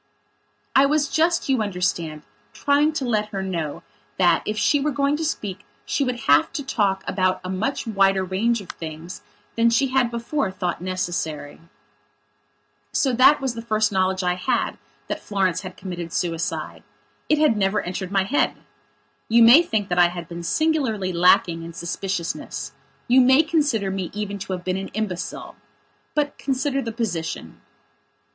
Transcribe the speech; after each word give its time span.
I 0.75 0.87
was 0.87 1.07
just, 1.09 1.47
you 1.47 1.61
understand, 1.61 2.23
trying 2.53 2.91
to 2.93 3.05
let 3.05 3.27
her 3.29 3.43
know 3.43 3.83
that, 4.17 4.41
if 4.47 4.57
she 4.57 4.79
were 4.81 4.89
going 4.89 5.15
to 5.17 5.23
speak 5.23 5.63
she 5.85 6.03
would 6.03 6.21
have 6.21 6.51
to 6.53 6.63
talk 6.65 7.03
about 7.07 7.39
a 7.43 7.51
much 7.51 7.85
wider 7.85 8.23
range 8.23 8.61
of 8.61 8.69
things 8.71 9.21
than 9.55 9.69
she 9.69 9.89
had 9.89 10.09
before 10.09 10.49
thought 10.49 10.81
necessary. 10.81 11.61
So 12.91 13.11
that 13.11 13.17
that 13.19 13.41
was 13.41 13.53
the 13.53 13.61
first 13.61 13.91
knowledge 13.91 14.23
I 14.23 14.33
had 14.33 14.79
that 15.07 15.19
Florence 15.19 15.61
had 15.61 15.77
committed 15.77 16.11
suicide. 16.11 16.81
It 17.29 17.37
had 17.37 17.55
never 17.55 17.79
entered 17.79 18.11
my 18.11 18.23
head. 18.23 18.55
You 19.29 19.43
may 19.43 19.61
think 19.61 19.87
that 19.89 19.99
I 19.99 20.07
had 20.07 20.27
been 20.27 20.41
singularly 20.41 21.13
lacking 21.13 21.61
in 21.61 21.73
suspiciousness; 21.73 22.71
you 23.07 23.21
may 23.21 23.43
consider 23.43 23.91
me 23.91 24.09
even 24.15 24.39
to 24.39 24.53
have 24.53 24.63
been 24.63 24.77
an 24.77 24.87
imbecile. 24.95 25.57
But 26.15 26.39
consider 26.39 26.81
the 26.81 26.91
position. 26.91 27.61